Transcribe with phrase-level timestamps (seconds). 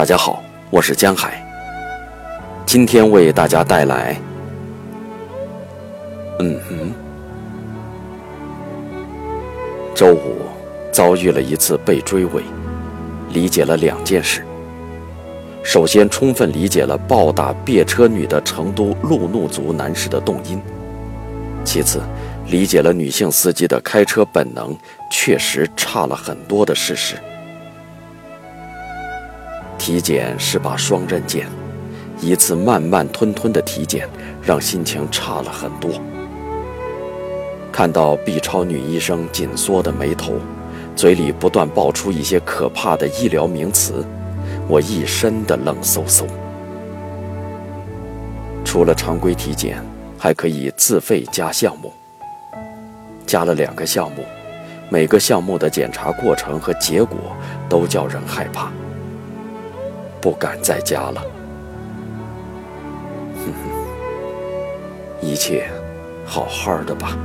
[0.00, 1.46] 大家好，我是江海。
[2.64, 4.18] 今天为大家带来，
[6.38, 6.94] 嗯哼，
[9.94, 10.36] 周五
[10.90, 12.42] 遭遇了一次被追尾，
[13.34, 14.42] 理解了两件事。
[15.62, 20.58] 首先，充分理解了暴打别车女的成都路怒族男士的动因；
[21.62, 22.00] 其次，
[22.46, 24.74] 理解了女性司机的开车本能
[25.12, 27.16] 确实差了很多的事实。
[29.80, 31.46] 体检是把双刃剑，
[32.20, 34.06] 一次慢慢吞吞的体检
[34.42, 35.90] 让心情差了很多。
[37.72, 40.34] 看到 B 超女医生紧缩的眉头，
[40.94, 44.04] 嘴里不断爆出一些可怕的医疗名词。
[44.68, 46.26] 我一身的冷飕飕。
[48.62, 49.82] 除了常规体检，
[50.18, 51.90] 还可以自费加项目。
[53.24, 54.26] 加了两个项目，
[54.90, 57.16] 每个项目的检查过程和结果
[57.66, 58.70] 都叫人害怕，
[60.20, 61.22] 不敢再加了。
[63.34, 65.68] 哼哼，一切
[66.26, 67.16] 好好的吧。